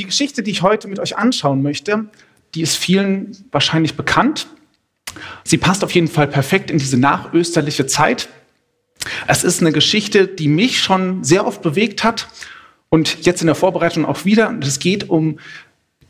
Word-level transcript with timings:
die 0.00 0.06
Geschichte, 0.06 0.42
die 0.42 0.50
ich 0.50 0.62
heute 0.62 0.88
mit 0.88 0.98
euch 0.98 1.16
anschauen 1.18 1.62
möchte, 1.62 2.06
die 2.54 2.62
ist 2.62 2.76
vielen 2.76 3.36
wahrscheinlich 3.52 3.94
bekannt. 3.94 4.46
Sie 5.44 5.58
passt 5.58 5.84
auf 5.84 5.92
jeden 5.92 6.08
Fall 6.08 6.26
perfekt 6.26 6.70
in 6.70 6.78
diese 6.78 6.96
nachösterliche 6.96 7.86
Zeit. 7.86 8.28
Es 9.26 9.44
ist 9.44 9.60
eine 9.60 9.72
Geschichte, 9.72 10.26
die 10.26 10.48
mich 10.48 10.80
schon 10.80 11.22
sehr 11.22 11.46
oft 11.46 11.60
bewegt 11.60 12.02
hat 12.02 12.28
und 12.88 13.26
jetzt 13.26 13.42
in 13.42 13.46
der 13.46 13.54
Vorbereitung 13.54 14.06
auch 14.06 14.24
wieder. 14.24 14.54
Es 14.62 14.78
geht 14.78 15.10
um 15.10 15.38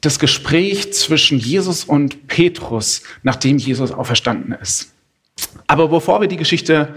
das 0.03 0.19
Gespräch 0.19 0.93
zwischen 0.93 1.39
Jesus 1.39 1.85
und 1.85 2.29
Petrus, 2.29 3.03
nachdem 3.23 3.59
Jesus 3.59 3.91
auferstanden 3.91 4.53
ist. 4.53 4.93
Aber 5.67 5.89
bevor 5.89 6.21
wir 6.21 6.29
die 6.29 6.37
Geschichte 6.37 6.95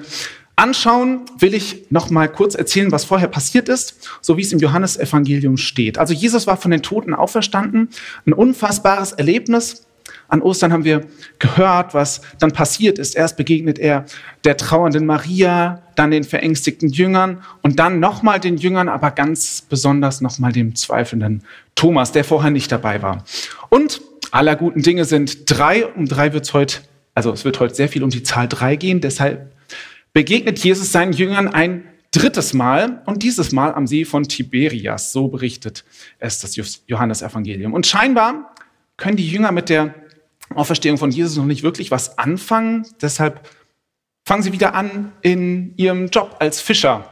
anschauen, 0.55 1.21
will 1.39 1.53
ich 1.53 1.85
noch 1.89 2.09
mal 2.09 2.27
kurz 2.27 2.55
erzählen, 2.55 2.91
was 2.91 3.05
vorher 3.05 3.27
passiert 3.27 3.69
ist, 3.69 4.09
so 4.21 4.37
wie 4.37 4.41
es 4.41 4.53
im 4.53 4.59
Johannesevangelium 4.59 5.57
steht. 5.57 5.97
Also 5.97 6.13
Jesus 6.13 6.47
war 6.47 6.57
von 6.57 6.71
den 6.71 6.83
Toten 6.83 7.13
auferstanden, 7.13 7.89
ein 8.25 8.33
unfassbares 8.33 9.13
Erlebnis. 9.13 9.87
An 10.27 10.41
Ostern 10.41 10.73
haben 10.73 10.83
wir 10.83 11.05
gehört, 11.39 11.93
was 11.93 12.21
dann 12.39 12.51
passiert 12.51 12.99
ist. 12.99 13.15
Erst 13.15 13.37
begegnet 13.37 13.79
er 13.79 14.05
der 14.43 14.57
trauernden 14.57 15.05
Maria, 15.05 15.81
dann 15.95 16.11
den 16.11 16.23
verängstigten 16.23 16.89
Jüngern 16.89 17.43
und 17.61 17.79
dann 17.79 17.99
nochmal 17.99 18.39
den 18.39 18.57
Jüngern, 18.57 18.89
aber 18.89 19.11
ganz 19.11 19.61
besonders 19.61 20.21
nochmal 20.21 20.51
dem 20.51 20.75
zweifelnden 20.75 21.43
Thomas, 21.75 22.11
der 22.11 22.23
vorher 22.23 22.51
nicht 22.51 22.71
dabei 22.71 23.01
war. 23.01 23.23
Und 23.69 24.01
aller 24.31 24.55
guten 24.55 24.81
Dinge 24.81 25.05
sind 25.05 25.49
drei. 25.49 25.85
Um 25.85 26.07
drei 26.07 26.33
wird 26.33 26.45
es 26.45 26.53
heute, 26.53 26.79
also 27.13 27.31
es 27.31 27.45
wird 27.45 27.59
heute 27.59 27.75
sehr 27.75 27.89
viel 27.89 28.03
um 28.03 28.09
die 28.09 28.23
Zahl 28.23 28.47
drei 28.47 28.75
gehen. 28.75 29.01
Deshalb 29.01 29.52
begegnet 30.13 30.59
Jesus 30.59 30.91
seinen 30.91 31.13
Jüngern 31.13 31.47
ein 31.47 31.89
drittes 32.11 32.53
Mal 32.53 33.01
und 33.05 33.23
dieses 33.23 33.51
Mal 33.51 33.73
am 33.73 33.87
See 33.87 34.05
von 34.05 34.23
Tiberias. 34.23 35.11
So 35.11 35.27
berichtet 35.27 35.83
es 36.19 36.39
das 36.39 36.55
Johannesevangelium. 36.87 37.73
Und 37.73 37.87
scheinbar 37.87 38.55
können 38.97 39.17
die 39.17 39.27
Jünger 39.27 39.51
mit 39.51 39.69
der 39.69 39.95
Auferstehung 40.53 40.97
von 40.97 41.11
Jesus 41.11 41.37
noch 41.37 41.45
nicht 41.45 41.63
wirklich 41.63 41.89
was 41.89 42.17
anfangen. 42.17 42.85
Deshalb 43.01 43.49
fangen 44.25 44.43
sie 44.43 44.53
wieder 44.53 44.75
an, 44.75 45.11
in 45.21 45.75
ihrem 45.77 46.07
Job 46.07 46.37
als 46.39 46.61
Fischer 46.61 47.11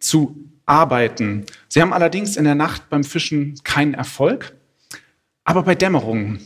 zu 0.00 0.36
arbeiten. 0.66 1.46
Sie 1.68 1.80
haben 1.80 1.92
allerdings 1.92 2.36
in 2.36 2.44
der 2.44 2.54
Nacht 2.54 2.90
beim 2.90 3.04
Fischen 3.04 3.54
keinen 3.62 3.94
Erfolg. 3.94 4.56
Aber 5.44 5.62
bei 5.62 5.74
Dämmerung, 5.74 6.38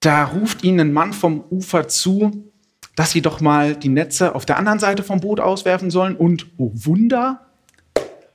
da 0.00 0.24
ruft 0.24 0.64
ihnen 0.64 0.80
ein 0.80 0.92
Mann 0.92 1.12
vom 1.12 1.44
Ufer 1.50 1.88
zu, 1.88 2.52
dass 2.96 3.10
sie 3.10 3.22
doch 3.22 3.40
mal 3.40 3.76
die 3.76 3.88
Netze 3.88 4.34
auf 4.34 4.46
der 4.46 4.58
anderen 4.58 4.78
Seite 4.78 5.02
vom 5.02 5.20
Boot 5.20 5.40
auswerfen 5.40 5.90
sollen. 5.90 6.16
Und 6.16 6.46
oh 6.58 6.70
Wunder, 6.74 7.46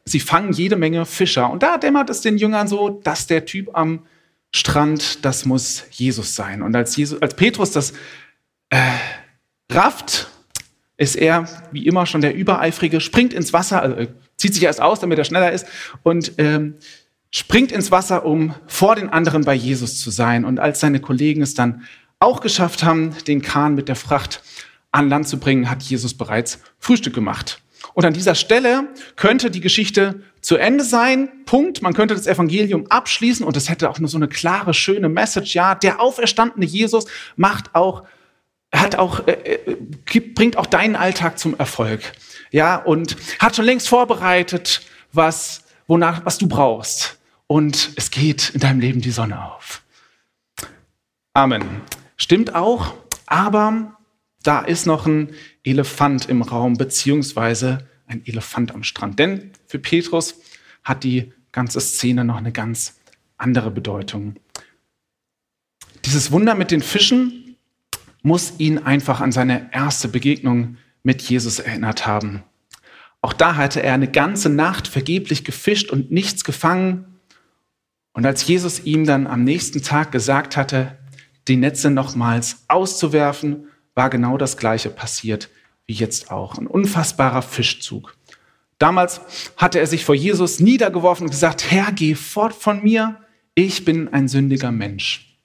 sie 0.06 0.20
fangen 0.20 0.52
jede 0.52 0.76
Menge 0.76 1.06
Fischer. 1.06 1.50
Und 1.50 1.64
da 1.64 1.78
dämmert 1.78 2.10
es 2.10 2.22
den 2.22 2.38
Jüngern 2.38 2.68
so, 2.68 2.90
dass 2.90 3.28
der 3.28 3.46
Typ 3.46 3.70
am 3.74 4.06
Strand, 4.52 5.24
das 5.24 5.46
muss 5.46 5.86
Jesus 5.92 6.36
sein. 6.36 6.62
Und 6.62 6.76
als, 6.76 6.96
Jesus, 6.96 7.22
als 7.22 7.36
Petrus 7.36 7.72
das 7.72 7.94
äh, 8.70 8.80
rafft, 9.72 10.30
ist 10.98 11.16
er 11.16 11.48
wie 11.72 11.86
immer 11.86 12.06
schon 12.06 12.22
der 12.22 12.36
Übereifrige, 12.36 13.00
springt 13.00 13.34
ins 13.34 13.54
Wasser, 13.54 13.82
also, 13.82 14.12
zieht 14.36 14.54
sich 14.54 14.64
erst 14.64 14.82
aus, 14.82 15.00
damit 15.00 15.18
er 15.18 15.24
schneller 15.24 15.52
ist 15.52 15.66
und 16.04 16.34
ähm, 16.38 16.76
springt 17.32 17.72
ins 17.72 17.92
Wasser, 17.92 18.26
um 18.26 18.56
vor 18.68 18.96
den 18.96 19.10
anderen 19.10 19.46
bei 19.46 19.54
Jesus 19.54 20.00
zu 20.00 20.10
sein. 20.10 20.46
Und 20.46 20.60
als 20.60 20.80
seine 20.80 21.00
Kollegen 21.00 21.42
es 21.42 21.54
dann 21.54 21.84
auch 22.20 22.42
geschafft 22.42 22.84
haben, 22.84 23.16
den 23.28 23.42
Kahn 23.42 23.76
mit 23.76 23.88
der 23.88 23.96
Fracht 23.96 24.42
an 24.92 25.10
Land 25.10 25.28
zu 25.28 25.40
bringen, 25.40 25.70
hat 25.70 25.84
Jesus 25.84 26.14
bereits 26.14 26.60
Frühstück 26.80 27.14
gemacht. 27.14 27.62
Und 27.94 28.06
an 28.06 28.14
dieser 28.14 28.36
Stelle 28.36 28.88
könnte 29.16 29.52
die 29.52 29.62
Geschichte 29.62 30.22
zu 30.42 30.58
Ende 30.58 30.84
sein. 30.84 31.30
Punkt. 31.46 31.82
Man 31.82 31.94
könnte 31.94 32.16
das 32.16 32.28
Evangelium 32.28 32.88
abschließen 32.90 33.46
und 33.46 33.58
es 33.58 33.70
hätte 33.70 33.90
auch 33.90 34.00
nur 34.00 34.10
so 34.10 34.18
eine 34.18 34.28
klare, 34.28 34.74
schöne 34.74 35.10
Message. 35.10 35.56
Ja, 35.56 35.76
der 35.76 36.00
auferstandene 36.00 36.66
Jesus 36.66 37.06
macht 37.36 37.76
auch, 37.76 38.04
hat 38.74 38.96
auch, 38.96 39.28
äh, 39.28 39.60
äh 39.66 40.20
bringt 40.20 40.58
auch 40.58 40.66
deinen 40.66 40.96
Alltag 40.96 41.40
zum 41.40 41.58
Erfolg. 41.58 42.02
Ja, 42.52 42.78
und 42.78 43.16
hat 43.40 43.56
schon 43.56 43.66
längst 43.66 43.88
vorbereitet, 43.88 44.82
was, 45.14 45.64
wonach, 45.88 46.26
was 46.26 46.38
du 46.38 46.48
brauchst. 46.48 47.18
Und 47.48 47.92
es 47.96 48.12
geht 48.12 48.50
in 48.50 48.60
deinem 48.60 48.80
Leben 48.80 49.02
die 49.02 49.12
Sonne 49.12 49.44
auf. 49.44 49.82
Amen. 51.34 51.82
Stimmt 52.22 52.54
auch, 52.54 52.94
aber 53.26 53.98
da 54.44 54.60
ist 54.62 54.86
noch 54.86 55.08
ein 55.08 55.32
Elefant 55.64 56.28
im 56.28 56.42
Raum, 56.42 56.76
beziehungsweise 56.76 57.88
ein 58.08 58.26
Elefant 58.26 58.74
am 58.76 58.84
Strand. 58.84 59.18
Denn 59.20 59.52
für 59.68 59.80
Petrus 59.80 60.36
hat 60.84 61.04
die 61.04 61.32
ganze 61.52 61.80
Szene 61.80 62.26
noch 62.26 62.36
eine 62.36 62.52
ganz 62.52 63.00
andere 63.38 63.72
Bedeutung. 63.72 64.36
Dieses 66.06 66.32
Wunder 66.32 66.56
mit 66.56 66.72
den 66.72 66.82
Fischen 66.82 67.56
muss 68.22 68.54
ihn 68.60 68.80
einfach 68.80 69.22
an 69.22 69.32
seine 69.32 69.70
erste 69.74 70.10
Begegnung 70.10 70.78
mit 71.04 71.22
Jesus 71.22 71.60
erinnert 71.60 72.06
haben. 72.06 72.44
Auch 73.22 73.34
da 73.34 73.56
hatte 73.56 73.82
er 73.82 73.94
eine 73.94 74.12
ganze 74.12 74.50
Nacht 74.50 74.88
vergeblich 74.88 75.46
gefischt 75.46 75.90
und 75.90 76.12
nichts 76.12 76.44
gefangen. 76.44 77.06
Und 78.12 78.26
als 78.26 78.46
Jesus 78.46 78.84
ihm 78.84 79.06
dann 79.06 79.28
am 79.28 79.44
nächsten 79.44 79.82
Tag 79.82 80.12
gesagt 80.12 80.58
hatte, 80.58 80.99
die 81.50 81.58
Netze 81.58 81.90
nochmals 81.90 82.64
auszuwerfen, 82.68 83.68
war 83.96 84.10
genau 84.10 84.38
das 84.38 84.58
Gleiche 84.58 84.90
passiert 84.90 85.50
wie 85.90 85.94
jetzt 85.94 86.30
auch. 86.30 86.56
Ein 86.56 86.68
unfassbarer 86.68 87.42
Fischzug. 87.42 88.16
Damals 88.78 89.22
hatte 89.58 89.80
er 89.80 89.88
sich 89.88 90.06
vor 90.06 90.14
Jesus 90.14 90.60
niedergeworfen 90.60 91.26
und 91.26 91.32
gesagt, 91.32 91.72
Herr, 91.72 91.92
geh 91.92 92.14
fort 92.14 92.54
von 92.54 92.84
mir, 92.84 93.18
ich 93.56 93.86
bin 93.86 94.08
ein 94.08 94.28
sündiger 94.28 94.72
Mensch. 94.72 95.36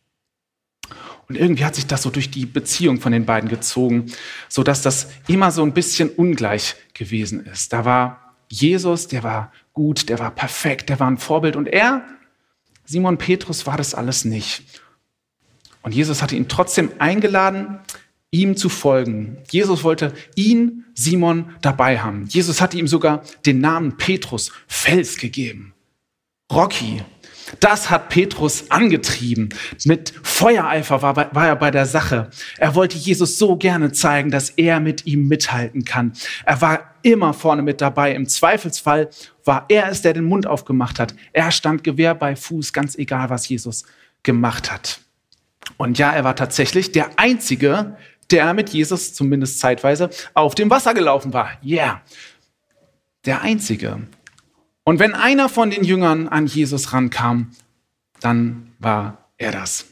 Und 1.29 1.39
irgendwie 1.39 1.65
hat 1.65 1.75
sich 1.75 1.87
das 1.87 2.03
so 2.03 2.11
durch 2.11 2.31
die 2.31 2.45
Beziehung 2.45 3.01
von 3.01 3.11
den 3.11 3.25
beiden 3.25 3.49
gezogen, 3.49 4.13
so 4.51 4.63
dass 4.63 4.83
das 4.83 5.09
immer 5.27 5.51
so 5.51 5.63
ein 5.63 5.73
bisschen 5.73 6.11
ungleich 6.11 6.77
gewesen 6.93 7.47
ist. 7.47 7.73
Da 7.73 7.87
war 7.87 8.37
Jesus, 8.51 9.09
der 9.09 9.23
war 9.23 9.51
gut, 9.73 10.11
der 10.11 10.19
war 10.19 10.31
perfekt, 10.31 10.91
der 10.91 11.01
war 11.01 11.11
ein 11.11 11.17
Vorbild 11.17 11.57
und 11.57 11.69
er, 11.69 12.05
Simon 12.85 13.17
Petrus, 13.17 13.67
war 13.67 13.79
das 13.79 13.95
alles 13.95 14.27
nicht. 14.27 14.63
Und 15.85 15.95
Jesus 15.95 16.23
hatte 16.23 16.35
ihn 16.35 16.49
trotzdem 16.49 16.91
eingeladen, 16.99 17.79
ihm 18.31 18.57
zu 18.57 18.69
folgen. 18.69 19.37
Jesus 19.51 19.85
wollte 19.85 20.13
ihn, 20.35 20.87
Simon, 20.95 21.51
dabei 21.61 22.01
haben. 22.01 22.25
Jesus 22.27 22.61
hatte 22.61 22.79
ihm 22.79 22.89
sogar 22.89 23.23
den 23.47 23.61
Namen 23.61 23.97
Petrus, 23.97 24.51
Fels 24.67 25.19
gegeben. 25.19 25.75
Rocky, 26.51 27.03
das 27.61 27.91
hat 27.91 28.09
Petrus 28.09 28.71
angetrieben. 28.71 29.51
Mit 29.85 30.15
Feuereifer 30.23 31.03
war, 31.03 31.17
war, 31.17 31.47
er 31.47 31.57
bei 31.57 31.71
der 31.71 31.85
Sache. 31.85 32.31
Er 32.57 32.75
wollte 32.75 32.97
Jesus 32.97 33.39
so 33.39 33.57
gerne 33.57 33.93
zeigen, 33.93 34.31
dass 34.31 34.51
er 34.51 34.81
mit 34.81 35.07
ihm 35.07 35.29
mithalten 35.29 35.85
kann. 35.85 36.15
Er 36.47 36.61
war 36.63 36.95
immer 37.03 37.35
vorne 37.35 37.61
mit 37.61 37.83
dabei. 37.83 38.15
Im 38.15 38.27
Zweifelsfall 38.27 39.11
war 39.45 39.67
er 39.69 39.91
es, 39.91 40.01
der 40.01 40.15
den 40.15 40.25
Mund 40.25 40.47
aufgemacht 40.47 40.99
hat. 40.99 41.15
Er 41.35 41.51
stand 41.51 41.85
Gewehr 41.85 42.15
bei 42.15 42.37
Fuß, 42.37 42.73
ganz 42.73 42.97
egal, 42.97 43.29
was 43.29 43.49
Jesus 43.49 43.85
gemacht 44.23 44.73
hat. 44.73 45.04
Und 45.77 45.99
ja, 45.99 46.13
er 46.13 46.25
war 46.25 46.37
tatsächlich 46.37 46.93
der 46.93 47.19
Einzige, 47.19 47.97
der 48.31 48.55
mit 48.55 48.71
Jesus 48.71 49.15
zumindest 49.15 49.59
zeitweise 49.61 50.11
auf 50.35 50.55
dem 50.55 50.71
Wasser 50.71 50.95
gelaufen 50.95 51.33
war. 51.33 51.51
Yeah, 51.65 52.03
der 53.25 53.43
Einzige. 53.43 54.07
Und 54.85 54.99
wenn 54.99 55.15
einer 55.15 55.49
von 55.49 55.71
den 55.71 55.85
Jüngern 55.85 56.29
an 56.29 56.47
Jesus 56.47 56.93
rankam, 56.93 57.53
dann 58.21 58.73
war 58.79 59.31
er 59.39 59.53
das. 59.53 59.87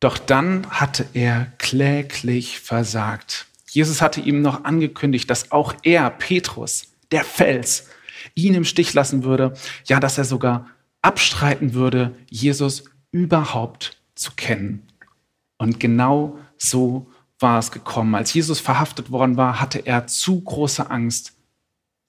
Doch 0.00 0.18
dann 0.18 0.68
hatte 0.68 1.06
er 1.14 1.52
kläglich 1.58 2.58
versagt. 2.58 3.46
Jesus 3.70 4.02
hatte 4.02 4.20
ihm 4.20 4.42
noch 4.42 4.64
angekündigt, 4.64 5.30
dass 5.30 5.52
auch 5.52 5.74
er, 5.84 6.10
Petrus, 6.10 6.88
der 7.12 7.24
Fels, 7.24 7.88
ihn 8.34 8.54
im 8.54 8.64
Stich 8.64 8.94
lassen 8.94 9.22
würde, 9.22 9.54
ja, 9.84 10.00
dass 10.00 10.18
er 10.18 10.24
sogar 10.24 10.68
abstreiten 11.02 11.74
würde, 11.74 12.14
Jesus 12.30 12.84
überhaupt 13.10 14.00
zu 14.14 14.32
kennen. 14.32 14.88
Und 15.58 15.78
genau 15.78 16.38
so 16.56 17.10
war 17.38 17.58
es 17.58 17.70
gekommen. 17.70 18.14
Als 18.14 18.32
Jesus 18.32 18.60
verhaftet 18.60 19.10
worden 19.10 19.36
war, 19.36 19.60
hatte 19.60 19.80
er 19.80 20.06
zu 20.06 20.40
große 20.40 20.90
Angst, 20.90 21.34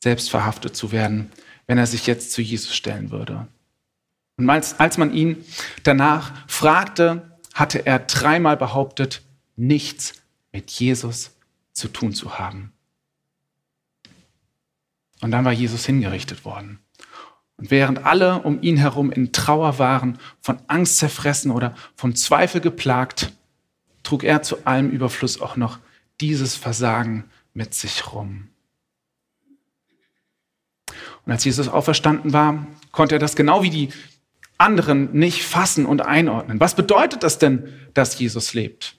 selbst 0.03 0.29
verhaftet 0.29 0.75
zu 0.75 0.91
werden, 0.91 1.31
wenn 1.67 1.77
er 1.77 1.87
sich 1.87 2.07
jetzt 2.07 2.31
zu 2.31 2.41
Jesus 2.41 2.75
stellen 2.75 3.11
würde. 3.11 3.47
Und 4.37 4.49
als, 4.49 4.79
als 4.79 4.97
man 4.97 5.13
ihn 5.13 5.43
danach 5.83 6.31
fragte, 6.47 7.37
hatte 7.53 7.85
er 7.85 7.99
dreimal 7.99 8.57
behauptet, 8.57 9.21
nichts 9.55 10.21
mit 10.51 10.71
Jesus 10.71 11.31
zu 11.71 11.87
tun 11.87 12.13
zu 12.13 12.37
haben. 12.37 12.71
Und 15.21 15.31
dann 15.31 15.45
war 15.45 15.51
Jesus 15.51 15.85
hingerichtet 15.85 16.45
worden. 16.45 16.79
Und 17.57 17.71
während 17.71 18.05
alle 18.05 18.41
um 18.41 18.61
ihn 18.61 18.77
herum 18.77 19.11
in 19.11 19.31
Trauer 19.31 19.79
waren, 19.79 20.17
von 20.41 20.57
Angst 20.67 20.97
zerfressen 20.97 21.51
oder 21.51 21.75
von 21.95 22.15
Zweifel 22.15 22.61
geplagt, 22.61 23.31
trug 24.01 24.23
er 24.23 24.41
zu 24.41 24.65
allem 24.65 24.89
Überfluss 24.89 25.39
auch 25.39 25.55
noch 25.55 25.79
dieses 26.19 26.55
Versagen 26.55 27.25
mit 27.53 27.73
sich 27.73 28.11
rum. 28.11 28.49
Und 31.25 31.31
als 31.31 31.45
Jesus 31.45 31.67
auferstanden 31.67 32.33
war, 32.33 32.67
konnte 32.91 33.15
er 33.15 33.19
das 33.19 33.35
genau 33.35 33.63
wie 33.63 33.69
die 33.69 33.89
anderen 34.57 35.13
nicht 35.13 35.43
fassen 35.43 35.85
und 35.85 36.01
einordnen. 36.01 36.59
Was 36.59 36.75
bedeutet 36.75 37.23
das 37.23 37.39
denn, 37.39 37.71
dass 37.93 38.19
Jesus 38.19 38.53
lebt? 38.53 38.95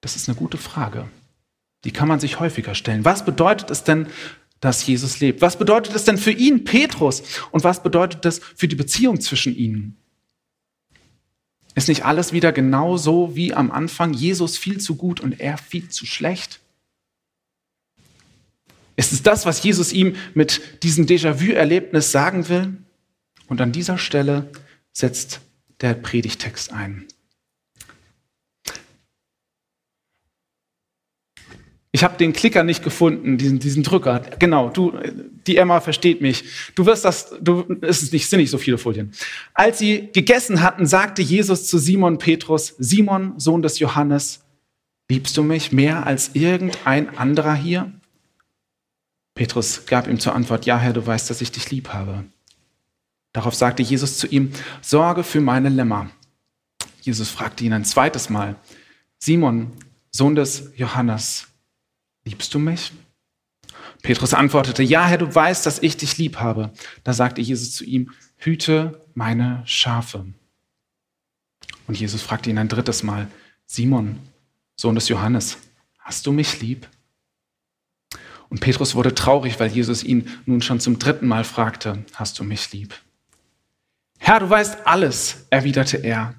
Das 0.00 0.16
ist 0.16 0.28
eine 0.28 0.36
gute 0.36 0.58
Frage. 0.58 1.08
Die 1.84 1.92
kann 1.92 2.08
man 2.08 2.20
sich 2.20 2.40
häufiger 2.40 2.74
stellen. 2.74 3.04
Was 3.04 3.24
bedeutet 3.24 3.70
es 3.70 3.84
denn, 3.84 4.06
dass 4.60 4.86
Jesus 4.86 5.20
lebt? 5.20 5.42
Was 5.42 5.58
bedeutet 5.58 5.94
es 5.94 6.04
denn 6.04 6.18
für 6.18 6.30
ihn, 6.30 6.64
Petrus? 6.64 7.22
Und 7.50 7.64
was 7.64 7.82
bedeutet 7.82 8.24
das 8.24 8.38
für 8.38 8.68
die 8.68 8.76
Beziehung 8.76 9.20
zwischen 9.20 9.56
ihnen? 9.56 9.96
Ist 11.74 11.88
nicht 11.88 12.06
alles 12.06 12.32
wieder 12.32 12.52
genau 12.52 12.96
so 12.96 13.36
wie 13.36 13.52
am 13.52 13.70
Anfang? 13.70 14.14
Jesus 14.14 14.56
viel 14.56 14.78
zu 14.78 14.96
gut 14.96 15.20
und 15.20 15.40
er 15.40 15.58
viel 15.58 15.88
zu 15.90 16.06
schlecht? 16.06 16.60
Ist 18.96 19.12
es 19.12 19.22
das, 19.22 19.44
was 19.44 19.62
Jesus 19.62 19.92
ihm 19.92 20.16
mit 20.32 20.82
diesem 20.82 21.06
Déjà-vu-Erlebnis 21.06 22.12
sagen 22.12 22.48
will? 22.48 22.78
Und 23.46 23.60
an 23.60 23.72
dieser 23.72 23.98
Stelle 23.98 24.50
setzt 24.92 25.40
der 25.82 25.92
Predigtext 25.92 26.72
ein. 26.72 27.06
Ich 31.96 32.04
habe 32.04 32.18
den 32.18 32.34
Klicker 32.34 32.62
nicht 32.62 32.84
gefunden, 32.84 33.38
diesen, 33.38 33.58
diesen 33.58 33.82
Drücker. 33.82 34.20
Genau, 34.38 34.68
du, 34.68 34.92
die 35.46 35.56
Emma 35.56 35.80
versteht 35.80 36.20
mich. 36.20 36.44
Du 36.74 36.84
wirst 36.84 37.06
das, 37.06 37.34
du, 37.40 37.64
es 37.80 38.02
ist 38.02 38.12
nicht, 38.12 38.28
sind 38.28 38.40
nicht 38.40 38.50
so 38.50 38.58
viele 38.58 38.76
Folien. 38.76 39.12
Als 39.54 39.78
sie 39.78 40.10
gegessen 40.12 40.60
hatten, 40.60 40.84
sagte 40.84 41.22
Jesus 41.22 41.66
zu 41.66 41.78
Simon 41.78 42.18
Petrus, 42.18 42.74
Simon, 42.78 43.32
Sohn 43.38 43.62
des 43.62 43.78
Johannes, 43.78 44.44
liebst 45.08 45.38
du 45.38 45.42
mich 45.42 45.72
mehr 45.72 46.06
als 46.06 46.32
irgendein 46.34 47.16
anderer 47.16 47.54
hier? 47.54 47.90
Petrus 49.34 49.86
gab 49.86 50.06
ihm 50.06 50.20
zur 50.20 50.34
Antwort, 50.34 50.66
ja 50.66 50.76
Herr, 50.76 50.92
du 50.92 51.06
weißt, 51.06 51.30
dass 51.30 51.40
ich 51.40 51.50
dich 51.50 51.70
lieb 51.70 51.94
habe. 51.94 52.26
Darauf 53.32 53.54
sagte 53.54 53.82
Jesus 53.82 54.18
zu 54.18 54.26
ihm, 54.26 54.52
Sorge 54.82 55.22
für 55.22 55.40
meine 55.40 55.70
Lämmer. 55.70 56.10
Jesus 57.00 57.30
fragte 57.30 57.64
ihn 57.64 57.72
ein 57.72 57.86
zweites 57.86 58.28
Mal, 58.28 58.56
Simon, 59.18 59.72
Sohn 60.10 60.34
des 60.34 60.72
Johannes, 60.76 61.46
liebst 62.26 62.52
du 62.52 62.58
mich? 62.58 62.92
Petrus 64.02 64.34
antwortete, 64.34 64.82
ja, 64.82 65.06
Herr, 65.06 65.18
du 65.18 65.34
weißt, 65.34 65.64
dass 65.64 65.82
ich 65.82 65.96
dich 65.96 66.18
lieb 66.18 66.36
habe. 66.36 66.72
Da 67.02 67.14
sagte 67.14 67.40
Jesus 67.40 67.74
zu 67.74 67.84
ihm, 67.84 68.12
hüte 68.36 69.02
meine 69.14 69.62
Schafe. 69.64 70.26
Und 71.86 71.98
Jesus 71.98 72.20
fragte 72.20 72.50
ihn 72.50 72.58
ein 72.58 72.68
drittes 72.68 73.02
Mal, 73.02 73.28
Simon, 73.64 74.18
Sohn 74.76 74.94
des 74.94 75.08
Johannes, 75.08 75.58
hast 75.98 76.26
du 76.26 76.32
mich 76.32 76.60
lieb? 76.60 76.88
Und 78.48 78.60
Petrus 78.60 78.94
wurde 78.94 79.14
traurig, 79.14 79.58
weil 79.58 79.70
Jesus 79.70 80.04
ihn 80.04 80.28
nun 80.44 80.62
schon 80.62 80.78
zum 80.78 80.98
dritten 80.98 81.26
Mal 81.26 81.44
fragte, 81.44 82.04
hast 82.14 82.38
du 82.38 82.44
mich 82.44 82.72
lieb? 82.72 82.94
Herr, 84.18 84.40
du 84.40 84.48
weißt 84.48 84.86
alles, 84.86 85.46
erwiderte 85.50 85.96
er. 85.98 86.34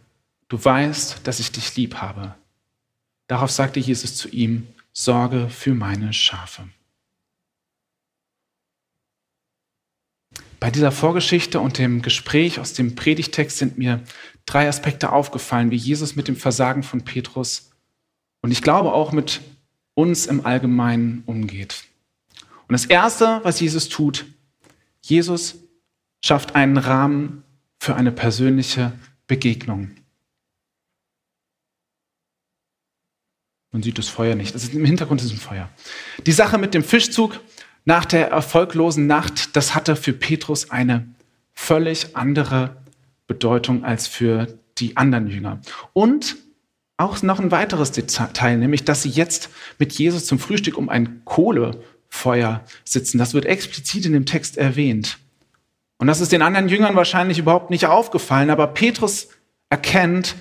Du 0.48 0.63
weißt, 0.63 1.22
dass 1.25 1.39
ich 1.39 1.51
dich 1.51 1.75
lieb 1.75 1.95
habe. 1.95 2.36
Darauf 3.28 3.51
sagte 3.51 3.80
Jesus 3.80 4.16
zu 4.16 4.30
ihm, 4.30 4.68
Sorge 4.99 5.47
für 5.51 5.75
meine 5.75 6.11
Schafe. 6.11 6.67
Bei 10.59 10.71
dieser 10.71 10.91
Vorgeschichte 10.91 11.59
und 11.59 11.77
dem 11.77 12.01
Gespräch 12.01 12.59
aus 12.59 12.73
dem 12.73 12.95
Predigtext 12.95 13.59
sind 13.59 13.77
mir 13.77 14.03
drei 14.47 14.67
Aspekte 14.67 15.11
aufgefallen, 15.11 15.69
wie 15.69 15.75
Jesus 15.75 16.15
mit 16.15 16.27
dem 16.27 16.35
Versagen 16.35 16.81
von 16.81 17.03
Petrus 17.03 17.69
und 18.41 18.49
ich 18.49 18.63
glaube 18.63 18.91
auch 18.91 19.11
mit 19.11 19.41
uns 19.94 20.25
im 20.25 20.44
Allgemeinen 20.44 21.21
umgeht. 21.27 21.83
Und 22.67 22.73
das 22.73 22.85
Erste, 22.85 23.39
was 23.43 23.59
Jesus 23.59 23.89
tut, 23.89 24.25
Jesus 25.01 25.57
schafft 26.25 26.55
einen 26.55 26.77
Rahmen 26.77 27.43
für 27.79 27.95
eine 27.95 28.11
persönliche 28.11 28.93
Begegnung. 29.27 29.91
Man 33.71 33.83
sieht 33.83 33.97
das 33.97 34.07
Feuer 34.07 34.35
nicht. 34.35 34.55
Ist, 34.55 34.73
Im 34.73 34.85
Hintergrund 34.85 35.21
ist 35.21 35.31
ein 35.31 35.37
Feuer. 35.37 35.69
Die 36.25 36.31
Sache 36.31 36.57
mit 36.57 36.73
dem 36.73 36.83
Fischzug 36.83 37.39
nach 37.85 38.05
der 38.05 38.29
erfolglosen 38.29 39.07
Nacht, 39.07 39.55
das 39.55 39.75
hatte 39.75 39.95
für 39.95 40.13
Petrus 40.13 40.71
eine 40.71 41.07
völlig 41.53 42.15
andere 42.15 42.77
Bedeutung 43.27 43.83
als 43.83 44.07
für 44.07 44.59
die 44.77 44.97
anderen 44.97 45.27
Jünger. 45.27 45.61
Und 45.93 46.37
auch 46.97 47.21
noch 47.21 47.39
ein 47.39 47.51
weiteres 47.51 47.91
Detail, 47.91 48.57
nämlich, 48.57 48.83
dass 48.83 49.03
sie 49.03 49.09
jetzt 49.09 49.49
mit 49.77 49.93
Jesus 49.93 50.25
zum 50.25 50.39
Frühstück 50.39 50.77
um 50.77 50.89
ein 50.89 51.21
Kohlefeuer 51.25 52.63
sitzen. 52.83 53.19
Das 53.19 53.33
wird 53.33 53.45
explizit 53.45 54.05
in 54.05 54.13
dem 54.13 54.25
Text 54.25 54.57
erwähnt. 54.57 55.19
Und 55.99 56.07
das 56.07 56.21
ist 56.21 56.31
den 56.31 56.41
anderen 56.41 56.69
Jüngern 56.69 56.95
wahrscheinlich 56.95 57.37
überhaupt 57.39 57.69
nicht 57.69 57.85
aufgefallen, 57.85 58.49
aber 58.49 58.67
Petrus 58.67 59.29
erkennt, 59.69 60.35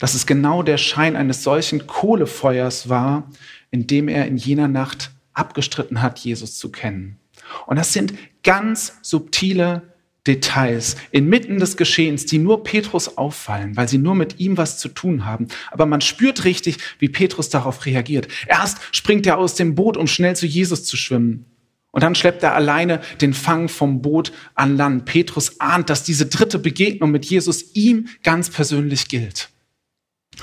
dass 0.00 0.14
es 0.14 0.26
genau 0.26 0.64
der 0.64 0.78
Schein 0.78 1.14
eines 1.14 1.44
solchen 1.44 1.86
Kohlefeuers 1.86 2.88
war, 2.88 3.30
in 3.70 3.86
dem 3.86 4.08
er 4.08 4.26
in 4.26 4.36
jener 4.36 4.66
Nacht 4.66 5.12
abgestritten 5.32 6.02
hat, 6.02 6.18
Jesus 6.18 6.56
zu 6.56 6.72
kennen. 6.72 7.18
Und 7.66 7.76
das 7.76 7.92
sind 7.92 8.14
ganz 8.42 8.98
subtile 9.02 9.82
Details 10.26 10.96
inmitten 11.12 11.58
des 11.58 11.76
Geschehens, 11.76 12.26
die 12.26 12.38
nur 12.38 12.62
Petrus 12.62 13.16
auffallen, 13.16 13.76
weil 13.76 13.88
sie 13.88 13.98
nur 13.98 14.14
mit 14.14 14.38
ihm 14.38 14.56
was 14.58 14.78
zu 14.78 14.88
tun 14.88 15.24
haben. 15.24 15.48
Aber 15.70 15.86
man 15.86 16.00
spürt 16.00 16.44
richtig, 16.44 16.78
wie 16.98 17.08
Petrus 17.08 17.48
darauf 17.48 17.86
reagiert. 17.86 18.28
Erst 18.46 18.78
springt 18.92 19.26
er 19.26 19.38
aus 19.38 19.54
dem 19.54 19.74
Boot, 19.74 19.96
um 19.96 20.06
schnell 20.06 20.36
zu 20.36 20.46
Jesus 20.46 20.84
zu 20.84 20.96
schwimmen. 20.96 21.46
Und 21.92 22.02
dann 22.02 22.14
schleppt 22.14 22.42
er 22.42 22.54
alleine 22.54 23.00
den 23.20 23.34
Fang 23.34 23.68
vom 23.68 24.02
Boot 24.02 24.32
an 24.54 24.76
Land. 24.76 25.06
Petrus 25.06 25.58
ahnt, 25.60 25.90
dass 25.90 26.04
diese 26.04 26.26
dritte 26.26 26.58
Begegnung 26.58 27.10
mit 27.10 27.24
Jesus 27.24 27.74
ihm 27.74 28.08
ganz 28.22 28.50
persönlich 28.50 29.08
gilt. 29.08 29.50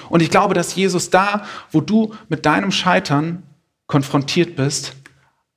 Und 0.09 0.21
ich 0.21 0.29
glaube, 0.29 0.53
dass 0.53 0.75
Jesus 0.75 1.09
da, 1.09 1.45
wo 1.71 1.81
du 1.81 2.13
mit 2.29 2.45
deinem 2.45 2.71
Scheitern 2.71 3.43
konfrontiert 3.87 4.55
bist, 4.55 4.95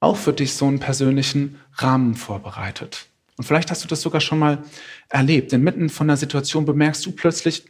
auch 0.01 0.17
für 0.17 0.33
dich 0.33 0.55
so 0.55 0.67
einen 0.67 0.81
persönlichen 0.81 1.61
Rahmen 1.75 2.15
vorbereitet. 2.15 3.07
Und 3.37 3.45
vielleicht 3.45 3.71
hast 3.71 3.85
du 3.85 3.89
das 3.89 4.03
sogar 4.03 4.21
schon 4.21 4.39
mal 4.39 4.63
erlebt. 5.09 5.53
Denn 5.53 5.63
mitten 5.63 5.89
von 5.89 6.09
der 6.09 6.17
Situation 6.17 6.67
bemerkst 6.67 7.05
du 7.07 7.13
plötzlich 7.13 7.65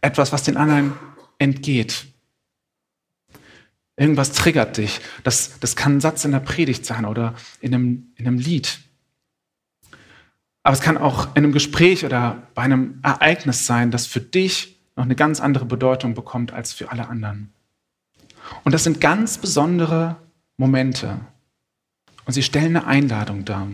etwas, 0.00 0.32
was 0.32 0.42
den 0.42 0.56
anderen 0.56 0.94
entgeht. 1.38 2.06
Irgendwas 3.96 4.32
triggert 4.32 4.76
dich. 4.78 5.00
Das, 5.24 5.60
das 5.60 5.76
kann 5.76 5.96
ein 5.96 6.00
Satz 6.00 6.24
in 6.24 6.32
der 6.32 6.40
Predigt 6.40 6.86
sein 6.86 7.04
oder 7.04 7.34
in 7.60 7.74
einem, 7.74 8.12
in 8.16 8.26
einem 8.26 8.38
Lied. 8.38 8.80
Aber 10.62 10.74
es 10.74 10.80
kann 10.80 10.98
auch 10.98 11.36
in 11.36 11.44
einem 11.44 11.52
Gespräch 11.52 12.04
oder 12.04 12.48
bei 12.54 12.62
einem 12.62 12.98
Ereignis 13.02 13.66
sein, 13.66 13.90
das 13.90 14.06
für 14.06 14.20
dich 14.20 14.79
noch 15.00 15.06
eine 15.06 15.16
ganz 15.16 15.40
andere 15.40 15.64
Bedeutung 15.64 16.12
bekommt 16.12 16.52
als 16.52 16.74
für 16.74 16.90
alle 16.90 17.08
anderen. 17.08 17.54
Und 18.64 18.72
das 18.72 18.84
sind 18.84 19.00
ganz 19.00 19.38
besondere 19.38 20.16
Momente. 20.58 21.18
Und 22.26 22.34
sie 22.34 22.42
stellen 22.42 22.76
eine 22.76 22.86
Einladung 22.86 23.46
dar. 23.46 23.66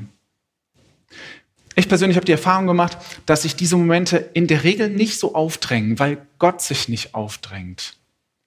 Ich 1.74 1.88
persönlich 1.88 2.16
habe 2.16 2.24
die 2.24 2.32
Erfahrung 2.32 2.68
gemacht, 2.68 2.98
dass 3.26 3.42
sich 3.42 3.56
diese 3.56 3.76
Momente 3.76 4.18
in 4.34 4.46
der 4.46 4.62
Regel 4.62 4.88
nicht 4.88 5.18
so 5.18 5.34
aufdrängen, 5.34 5.98
weil 5.98 6.24
Gott 6.38 6.62
sich 6.62 6.88
nicht 6.88 7.16
aufdrängt. 7.16 7.96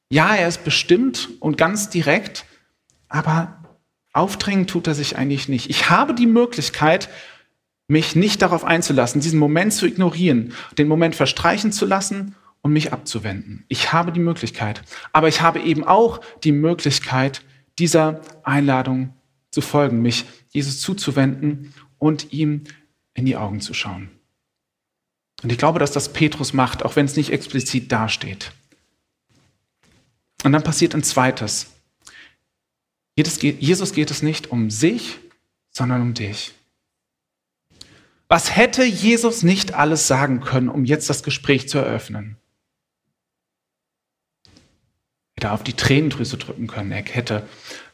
Ja, 0.09 0.33
er 0.33 0.47
ist 0.47 0.63
bestimmt 0.63 1.27
und 1.41 1.57
ganz 1.57 1.89
direkt, 1.89 2.45
aber 3.09 3.57
aufdrängen 4.13 4.67
tut 4.67 4.87
er 4.87 4.95
sich 4.95 5.17
eigentlich 5.17 5.49
nicht. 5.49 5.69
Ich 5.69 5.89
habe 5.89 6.15
die 6.15 6.27
Möglichkeit, 6.27 7.09
mich 7.89 8.15
nicht 8.15 8.41
darauf 8.41 8.63
einzulassen, 8.63 9.19
diesen 9.19 9.39
Moment 9.39 9.73
zu 9.73 9.85
ignorieren, 9.85 10.53
den 10.77 10.87
Moment 10.87 11.17
verstreichen 11.17 11.73
zu 11.73 11.85
lassen 11.85 12.35
und 12.61 12.73
mich 12.73 12.93
abzuwenden. 12.93 13.65
Ich 13.67 13.93
habe 13.93 14.11
die 14.11 14.19
Möglichkeit. 14.19 14.81
Aber 15.13 15.27
ich 15.27 15.41
habe 15.41 15.59
eben 15.61 15.83
auch 15.83 16.21
die 16.43 16.51
Möglichkeit, 16.51 17.41
dieser 17.77 18.21
Einladung 18.43 19.13
zu 19.51 19.61
folgen, 19.61 20.01
mich 20.01 20.25
Jesus 20.51 20.81
zuzuwenden 20.81 21.73
und 21.97 22.33
ihm 22.33 22.65
in 23.13 23.25
die 23.25 23.37
Augen 23.37 23.61
zu 23.61 23.73
schauen. 23.73 24.09
Und 25.41 25.51
ich 25.51 25.57
glaube, 25.57 25.79
dass 25.79 25.91
das 25.91 26.11
Petrus 26.11 26.53
macht, 26.53 26.83
auch 26.83 26.95
wenn 26.95 27.05
es 27.05 27.15
nicht 27.15 27.31
explizit 27.31 27.91
dasteht. 27.91 28.51
Und 30.43 30.51
dann 30.51 30.63
passiert 30.63 30.93
ein 30.95 31.03
zweites. 31.03 31.67
Jesus 33.15 33.93
geht 33.93 34.11
es 34.11 34.21
nicht 34.21 34.51
um 34.51 34.69
sich, 34.69 35.19
sondern 35.71 36.01
um 36.01 36.13
dich. 36.13 36.53
Was 38.27 38.55
hätte 38.55 38.83
Jesus 38.83 39.43
nicht 39.43 39.73
alles 39.73 40.07
sagen 40.07 40.39
können, 40.39 40.69
um 40.69 40.85
jetzt 40.85 41.09
das 41.09 41.23
Gespräch 41.23 41.67
zu 41.67 41.79
eröffnen? 41.79 42.37
Hätte 45.39 45.51
auf 45.53 45.63
die 45.63 45.73
Tränendrüse 45.73 46.37
drücken 46.37 46.67
können. 46.67 46.91
Er 46.91 47.01
hätte 47.01 47.43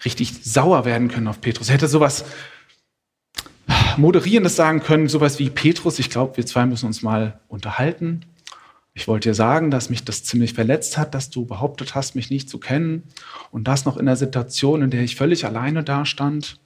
richtig 0.03 0.33
sauer 0.43 0.83
werden 0.83 1.09
können 1.09 1.27
auf 1.27 1.41
Petrus. 1.41 1.69
Er 1.69 1.75
hätte 1.75 1.87
sowas 1.87 2.25
Moderierendes 3.97 4.55
sagen 4.55 4.81
können, 4.81 5.07
sowas 5.07 5.37
wie 5.37 5.51
Petrus, 5.51 5.99
ich 5.99 6.09
glaube, 6.09 6.37
wir 6.37 6.45
zwei 6.47 6.65
müssen 6.65 6.87
uns 6.87 7.03
mal 7.03 7.39
unterhalten. 7.47 8.21
Ich 8.95 9.07
wollte 9.07 9.29
dir 9.29 9.35
sagen, 9.35 9.69
dass 9.69 9.91
mich 9.91 10.03
das 10.05 10.23
ziemlich 10.23 10.53
verletzt 10.53 10.97
hat, 10.97 11.13
dass 11.13 11.29
du 11.29 11.45
behauptet 11.45 11.93
hast, 11.93 12.15
mich 12.15 12.31
nicht 12.31 12.49
zu 12.49 12.57
kennen. 12.59 13.03
Und 13.51 13.67
das 13.67 13.85
noch 13.85 13.97
in 13.97 14.07
einer 14.07 14.15
Situation, 14.15 14.81
in 14.81 14.89
der 14.89 15.01
ich 15.01 15.15
völlig 15.15 15.45
alleine 15.45 15.83
dastand. 15.83 16.59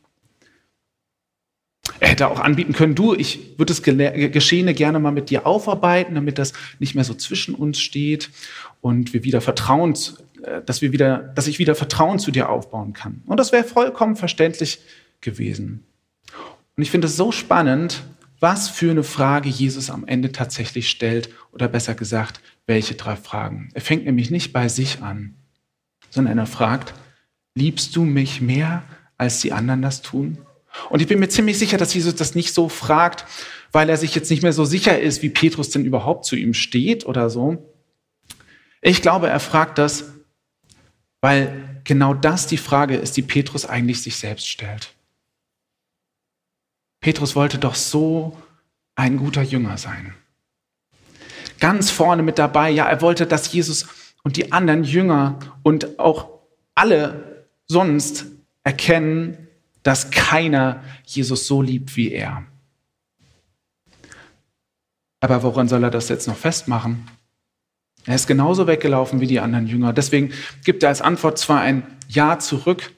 hätte 2.00 2.30
auch 2.30 2.40
anbieten 2.40 2.72
können, 2.72 2.96
du, 2.96 3.16
ich 3.16 3.58
würde 3.58 3.74
das 3.74 3.82
Geschehene 3.84 4.74
gerne 4.74 5.00
mal 5.00 5.12
mit 5.12 5.30
dir 5.30 5.46
aufarbeiten, 5.46 6.16
damit 6.16 6.38
das 6.38 6.54
nicht 6.80 6.96
mehr 6.96 7.04
so 7.04 7.14
zwischen 7.16 7.54
uns 7.54 7.82
steht 7.82 8.30
und 8.82 9.14
wir 9.14 9.24
wieder 9.24 9.42
Vertrauen, 9.42 9.94
äh, 9.94 10.29
dass 10.66 10.82
wir 10.82 10.92
wieder, 10.92 11.18
dass 11.18 11.48
ich 11.48 11.60
wieder 11.60 11.76
Vertrauen 11.76 12.20
zu 12.20 12.32
dir 12.32 12.50
aufbauen 12.50 12.94
kann. 12.94 13.22
Und 13.26 13.40
das 13.40 13.52
wäre 13.52 13.64
vollkommen 13.64 14.16
verständlich 14.16 14.80
gewesen. 15.22 15.86
Und 16.76 16.84
ich 16.84 16.92
finde 16.92 17.08
es 17.08 17.18
so 17.18 17.32
spannend, 17.32 18.04
was 18.40 18.70
für 18.70 18.92
eine 18.92 19.04
Frage 19.04 19.50
Jesus 19.50 19.90
am 19.90 20.08
Ende 20.08 20.32
tatsächlich 20.32 20.90
stellt, 20.90 21.30
oder 21.52 21.68
besser 21.68 21.94
gesagt, 21.94 22.40
welche 22.68 22.96
drei 22.96 23.16
Fragen. 23.16 23.70
Er 23.74 23.82
fängt 23.82 24.06
nämlich 24.06 24.32
nicht 24.32 24.54
bei 24.54 24.70
sich 24.70 25.02
an, 25.02 25.36
sondern 26.10 26.38
er 26.38 26.46
fragt, 26.46 26.94
liebst 27.56 27.96
du 27.96 28.06
mich 28.06 28.40
mehr, 28.40 28.84
als 29.18 29.42
die 29.42 29.52
anderen 29.52 29.82
das 29.82 30.02
tun? 30.02 30.38
Und 30.90 31.02
ich 31.02 31.08
bin 31.08 31.20
mir 31.20 31.30
ziemlich 31.30 31.58
sicher, 31.58 31.78
dass 31.78 31.94
Jesus 31.94 32.16
das 32.16 32.36
nicht 32.36 32.54
so 32.54 32.70
fragt, 32.70 33.26
weil 33.72 33.90
er 33.90 33.98
sich 33.98 34.16
jetzt 34.16 34.30
nicht 34.30 34.44
mehr 34.44 34.54
so 34.54 34.66
sicher 34.66 35.00
ist, 35.00 35.22
wie 35.22 35.30
Petrus 35.30 35.70
denn 35.72 35.86
überhaupt 35.86 36.26
zu 36.26 36.36
ihm 36.36 36.54
steht 36.54 37.06
oder 37.06 37.30
so. 37.30 37.74
Ich 38.82 39.02
glaube, 39.02 39.28
er 39.28 39.40
fragt 39.40 39.78
das, 39.78 40.14
weil 41.22 41.82
genau 41.84 42.14
das 42.14 42.48
die 42.48 42.58
Frage 42.58 42.96
ist, 42.96 43.18
die 43.18 43.22
Petrus 43.22 43.66
eigentlich 43.66 44.02
sich 44.02 44.18
selbst 44.18 44.48
stellt. 44.48 44.94
Petrus 47.02 47.36
wollte 47.36 47.58
doch 47.58 47.76
so 47.76 48.38
ein 48.96 49.18
guter 49.18 49.42
Jünger 49.42 49.78
sein. 49.78 50.14
Ganz 51.60 51.92
vorne 51.92 52.24
mit 52.24 52.38
dabei, 52.38 52.70
ja, 52.70 52.88
er 52.88 53.02
wollte, 53.02 53.26
dass 53.26 53.52
Jesus 53.52 53.88
und 54.24 54.38
die 54.38 54.52
anderen 54.52 54.84
Jünger 54.84 55.40
und 55.64 56.00
auch 56.00 56.30
alle 56.76 57.46
sonst 57.68 58.26
erkennen, 58.64 59.48
dass 59.84 60.12
keiner 60.12 60.84
Jesus 61.06 61.48
so 61.48 61.62
liebt 61.62 61.96
wie 61.96 62.12
er. 62.12 62.46
Aber 65.22 65.44
woran 65.44 65.68
soll 65.68 65.84
er 65.84 65.90
das 65.90 66.10
jetzt 66.10 66.28
noch 66.28 66.38
festmachen? 66.38 67.08
Er 68.06 68.16
ist 68.16 68.28
genauso 68.28 68.68
weggelaufen 68.68 69.20
wie 69.20 69.28
die 69.28 69.40
anderen 69.40 69.68
Jünger. 69.68 69.94
Deswegen 69.94 70.32
gibt 70.64 70.84
er 70.84 70.90
als 70.90 71.02
Antwort 71.02 71.38
zwar 71.38 71.62
ein 71.62 71.84
Ja 72.08 72.40
zurück, 72.40 72.92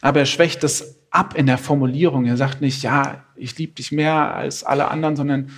aber 0.00 0.20
er 0.20 0.26
schwächt 0.26 0.62
es 0.64 0.96
ab 1.10 1.34
in 1.36 1.46
der 1.46 1.58
Formulierung. 1.58 2.26
Er 2.26 2.36
sagt 2.36 2.60
nicht, 2.60 2.82
ja, 2.82 3.24
ich 3.36 3.56
liebe 3.58 3.74
dich 3.74 3.92
mehr 3.92 4.34
als 4.34 4.64
alle 4.64 4.88
anderen, 4.88 5.16
sondern 5.16 5.50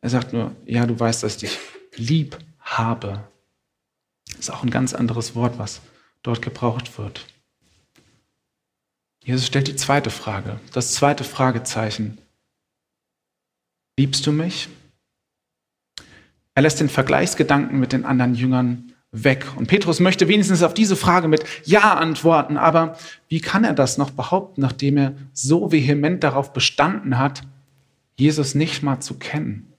er 0.00 0.10
sagt 0.10 0.32
nur, 0.32 0.52
ja, 0.66 0.86
du 0.86 0.98
weißt, 0.98 1.22
dass 1.22 1.34
ich 1.34 1.40
dich 1.40 1.58
lieb 1.96 2.38
habe. 2.60 3.24
Das 4.30 4.40
ist 4.40 4.50
auch 4.50 4.62
ein 4.62 4.70
ganz 4.70 4.94
anderes 4.94 5.34
Wort, 5.34 5.58
was 5.58 5.80
dort 6.22 6.42
gebraucht 6.42 6.98
wird. 6.98 7.26
Jesus 9.24 9.46
stellt 9.46 9.68
die 9.68 9.76
zweite 9.76 10.10
Frage, 10.10 10.58
das 10.72 10.94
zweite 10.94 11.24
Fragezeichen. 11.24 12.18
Liebst 13.98 14.26
du 14.26 14.32
mich? 14.32 14.68
Er 16.58 16.62
lässt 16.62 16.80
den 16.80 16.88
Vergleichsgedanken 16.88 17.78
mit 17.78 17.92
den 17.92 18.04
anderen 18.04 18.34
Jüngern 18.34 18.92
weg. 19.12 19.46
Und 19.54 19.68
Petrus 19.68 20.00
möchte 20.00 20.26
wenigstens 20.26 20.64
auf 20.64 20.74
diese 20.74 20.96
Frage 20.96 21.28
mit 21.28 21.44
Ja 21.64 21.94
antworten. 21.94 22.56
Aber 22.56 22.98
wie 23.28 23.40
kann 23.40 23.62
er 23.62 23.74
das 23.74 23.96
noch 23.96 24.10
behaupten, 24.10 24.60
nachdem 24.60 24.96
er 24.96 25.14
so 25.32 25.70
vehement 25.70 26.24
darauf 26.24 26.52
bestanden 26.52 27.16
hat, 27.16 27.42
Jesus 28.16 28.56
nicht 28.56 28.82
mal 28.82 28.98
zu 28.98 29.20
kennen? 29.20 29.72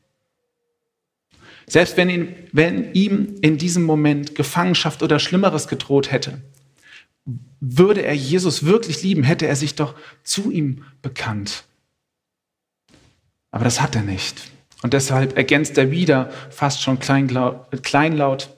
Selbst 1.67 1.97
wenn, 1.97 2.09
ihn, 2.09 2.33
wenn 2.53 2.93
ihm 2.93 3.35
in 3.41 3.57
diesem 3.57 3.83
Moment 3.83 4.35
Gefangenschaft 4.35 5.03
oder 5.03 5.19
Schlimmeres 5.19 5.67
gedroht 5.67 6.13
hätte, 6.13 6.39
würde 7.59 8.03
er 8.03 8.15
Jesus 8.15 8.63
wirklich 8.63 9.03
lieben, 9.03 9.23
hätte 9.23 9.47
er 9.47 9.57
sich 9.57 9.75
doch 9.75 9.95
zu 10.23 10.49
ihm 10.49 10.85
bekannt. 11.01 11.65
Aber 13.51 13.65
das 13.65 13.81
hat 13.81 13.97
er 13.97 14.03
nicht. 14.03 14.49
Und 14.81 14.93
deshalb 14.93 15.35
ergänzt 15.35 15.77
er 15.77 15.91
wieder 15.91 16.29
fast 16.49 16.81
schon 16.81 16.99
kleinlaut, 16.99 18.55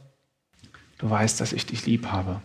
du 1.00 1.10
weißt, 1.10 1.42
dass 1.42 1.54
ich 1.54 1.66
dich 1.66 1.86
lieb 1.86 2.08
habe. 2.08 2.42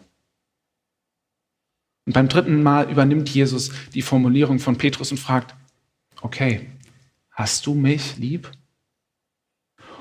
Und 2.07 2.13
beim 2.13 2.29
dritten 2.29 2.63
Mal 2.63 2.91
übernimmt 2.91 3.29
Jesus 3.29 3.71
die 3.93 4.03
Formulierung 4.03 4.61
von 4.61 4.79
Petrus 4.79 5.11
und 5.11 5.19
fragt, 5.19 5.55
okay, 6.23 6.71
hast 7.31 7.67
du 7.67 7.75
mich 7.75 8.17
lieb? 8.17 8.51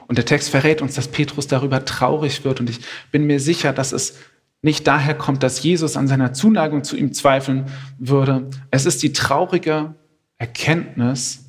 Und 0.08 0.17
der 0.17 0.25
Text 0.25 0.50
verrät 0.50 0.82
uns, 0.82 0.94
dass 0.94 1.08
Petrus 1.08 1.48
darüber 1.48 1.84
traurig 1.84 2.46
wird. 2.46 2.60
Und 2.60 2.70
ich 2.70 2.79
bin 3.12 3.25
mir 3.25 3.39
sicher, 3.39 3.74
dass 3.74 3.91
es 3.91 4.20
nicht 4.62 4.88
daher 4.88 5.15
kommt, 5.15 5.44
dass 5.44 5.63
Jesus 5.63 5.98
an 5.98 6.08
seiner 6.08 6.32
Zuneigung 6.32 6.84
zu 6.84 6.96
ihm 6.96 7.12
zweifeln 7.13 7.65
würde. 7.98 8.50
Es 8.72 8.86
ist 8.86 9.01
die 9.03 9.13
traurige 9.13 9.96
Erkenntnis 10.38 11.46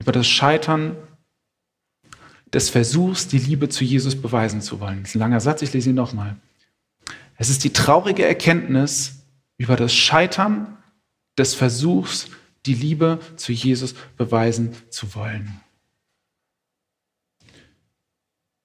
über 0.00 0.12
das 0.12 0.28
Scheitern 0.28 0.96
des 2.54 2.70
Versuchs, 2.70 3.26
die 3.26 3.38
Liebe 3.38 3.68
zu 3.68 3.84
Jesus 3.84 4.20
beweisen 4.20 4.62
zu 4.62 4.78
wollen. 4.80 5.02
Das 5.02 5.10
ist 5.10 5.16
ein 5.16 5.20
langer 5.20 5.40
Satz, 5.40 5.60
ich 5.62 5.72
lese 5.72 5.90
ihn 5.90 5.96
nochmal. 5.96 6.36
Es 7.36 7.50
ist 7.50 7.64
die 7.64 7.72
traurige 7.72 8.24
Erkenntnis 8.24 9.24
über 9.58 9.76
das 9.76 9.92
Scheitern 9.92 10.76
des 11.36 11.54
Versuchs, 11.54 12.28
die 12.64 12.74
Liebe 12.74 13.18
zu 13.36 13.52
Jesus 13.52 13.94
beweisen 14.16 14.74
zu 14.88 15.14
wollen. 15.16 15.60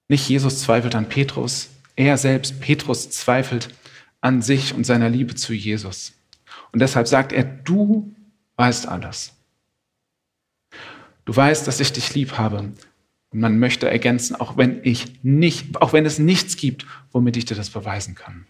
Nicht 0.08 0.28
Jesus 0.28 0.60
zweifelt 0.60 0.94
an 0.94 1.08
Petrus, 1.08 1.68
er 1.96 2.16
selbst, 2.16 2.60
Petrus, 2.60 3.10
zweifelt 3.10 3.74
an 4.20 4.40
sich 4.40 4.72
und 4.72 4.84
seiner 4.84 5.08
Liebe 5.08 5.34
zu 5.34 5.52
Jesus. 5.52 6.12
Und 6.72 6.80
deshalb 6.80 7.08
sagt 7.08 7.32
er, 7.32 7.44
du 7.44 8.14
weißt 8.56 8.86
alles. 8.86 9.32
Du 11.24 11.34
weißt, 11.36 11.66
dass 11.66 11.80
ich 11.80 11.92
dich 11.92 12.14
lieb 12.14 12.38
habe. 12.38 12.72
Und 13.30 13.40
man 13.40 13.58
möchte 13.58 13.88
ergänzen, 13.88 14.34
auch 14.36 14.56
wenn 14.56 14.80
ich 14.82 15.22
nicht, 15.22 15.80
auch 15.80 15.92
wenn 15.92 16.04
es 16.04 16.18
nichts 16.18 16.56
gibt, 16.56 16.86
womit 17.12 17.36
ich 17.36 17.44
dir 17.44 17.54
das 17.54 17.70
beweisen 17.70 18.14
kann. 18.14 18.46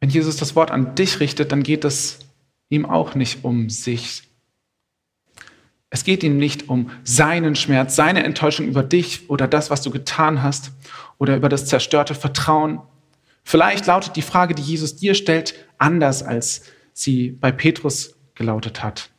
Wenn 0.00 0.10
Jesus 0.10 0.36
das 0.36 0.54
Wort 0.54 0.70
an 0.70 0.94
dich 0.94 1.18
richtet, 1.18 1.50
dann 1.50 1.64
geht 1.64 1.84
es 1.84 2.20
ihm 2.68 2.86
auch 2.86 3.14
nicht 3.14 3.44
um 3.44 3.68
sich, 3.68 4.22
es 5.90 6.04
geht 6.04 6.22
ihm 6.22 6.36
nicht 6.36 6.68
um 6.68 6.90
seinen 7.02 7.56
Schmerz, 7.56 7.96
seine 7.96 8.22
Enttäuschung 8.22 8.68
über 8.68 8.82
dich 8.82 9.30
oder 9.30 9.48
das, 9.48 9.70
was 9.70 9.82
du 9.82 9.90
getan 9.90 10.42
hast 10.42 10.70
oder 11.16 11.34
über 11.34 11.48
das 11.48 11.66
zerstörte 11.66 12.14
Vertrauen. 12.14 12.80
Vielleicht 13.42 13.86
lautet 13.86 14.14
die 14.16 14.22
Frage, 14.22 14.54
die 14.54 14.62
Jesus 14.62 14.96
dir 14.96 15.14
stellt, 15.14 15.54
anders, 15.78 16.22
als 16.22 16.62
sie 16.92 17.30
bei 17.30 17.52
Petrus 17.52 18.16
gelautet 18.34 18.82
hat. 18.82 19.10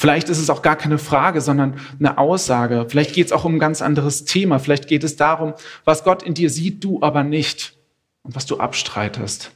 Vielleicht 0.00 0.28
ist 0.28 0.38
es 0.38 0.48
auch 0.48 0.62
gar 0.62 0.76
keine 0.76 0.96
Frage, 0.96 1.40
sondern 1.40 1.80
eine 1.98 2.18
Aussage. 2.18 2.86
Vielleicht 2.88 3.14
geht 3.14 3.26
es 3.26 3.32
auch 3.32 3.44
um 3.44 3.56
ein 3.56 3.58
ganz 3.58 3.82
anderes 3.82 4.24
Thema. 4.24 4.60
Vielleicht 4.60 4.86
geht 4.86 5.02
es 5.02 5.16
darum, 5.16 5.54
was 5.84 6.04
Gott 6.04 6.22
in 6.22 6.34
dir 6.34 6.50
sieht, 6.50 6.84
du 6.84 7.02
aber 7.02 7.24
nicht 7.24 7.76
und 8.22 8.36
was 8.36 8.46
du 8.46 8.60
abstreitest. 8.60 9.50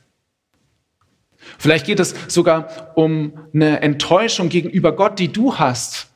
Vielleicht 1.58 1.86
geht 1.86 2.00
es 2.00 2.16
sogar 2.26 2.90
um 2.96 3.34
eine 3.54 3.82
Enttäuschung 3.82 4.48
gegenüber 4.48 4.96
Gott, 4.96 5.20
die 5.20 5.32
du 5.32 5.60
hast 5.60 6.08